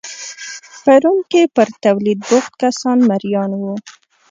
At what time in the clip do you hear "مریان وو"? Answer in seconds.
3.09-3.75